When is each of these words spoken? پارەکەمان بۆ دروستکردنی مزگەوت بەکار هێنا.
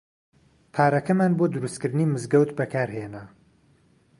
پارەکەمان 0.73 1.31
بۆ 1.37 1.45
دروستکردنی 1.53 2.11
مزگەوت 2.13 2.49
بەکار 2.59 2.89
هێنا. 2.97 3.23